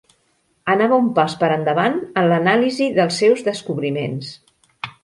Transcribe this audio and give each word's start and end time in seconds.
Anava 0.73 0.97
un 1.01 1.11
pas 1.19 1.35
per 1.43 1.51
endavant 1.57 2.01
en 2.23 2.31
l'anàlisi 2.33 2.89
dels 2.99 3.21
seus 3.25 3.47
descobriments. 3.53 4.35